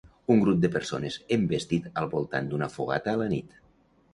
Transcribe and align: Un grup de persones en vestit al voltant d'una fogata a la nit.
Un 0.35 0.39
grup 0.43 0.61
de 0.61 0.69
persones 0.75 1.17
en 1.35 1.45
vestit 1.51 1.91
al 2.03 2.09
voltant 2.15 2.51
d'una 2.55 2.71
fogata 2.79 3.15
a 3.17 3.21
la 3.25 3.29
nit. 3.37 3.59